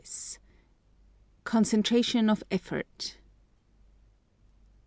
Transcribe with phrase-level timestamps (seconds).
[1.43, 3.17] CONCENTRATION OF EFFORT.